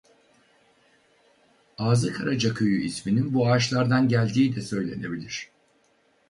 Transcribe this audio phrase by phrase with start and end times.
[1.77, 5.49] Ağzıkaraca köyü isminin bu ağaçlardan geldiği de söylenebilir.